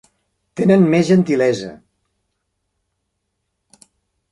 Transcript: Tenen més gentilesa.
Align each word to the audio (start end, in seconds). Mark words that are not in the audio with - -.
Tenen 0.61 0.87
més 0.93 1.05
gentilesa. 1.09 1.69